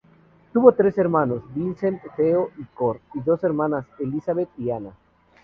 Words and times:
Tuvo 0.51 0.71
tres 0.71 0.97
hermanos, 0.97 1.43
Vincent, 1.53 2.01
Theo, 2.17 2.49
y 2.57 2.63
Cor, 2.73 2.99
y 3.13 3.19
dos 3.21 3.43
hermanas 3.43 3.85
Elisabeth 3.99 4.49
y 4.57 4.71
Anna. 4.71 4.95